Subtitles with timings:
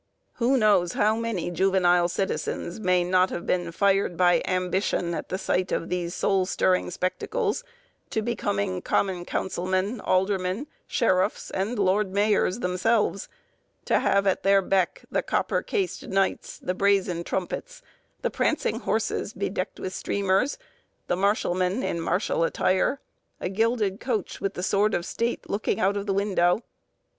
[0.37, 5.37] Who knows how many juvenile citizens may not have been fired by ambition at the
[5.37, 7.63] sight of these soul stirring spectacles,
[8.09, 15.21] to becoming common councilmen, aldermen, sheriffs, and lord mayors themselves—to have at their beck, the
[15.21, 17.83] copper cased knights; the brazen trumpets;
[18.23, 20.57] the prancing horses, bedecked with streamers;
[21.05, 22.99] the marshalmen, in martial attire;
[23.53, 26.63] gilded coach, with the sword of state looking out of window!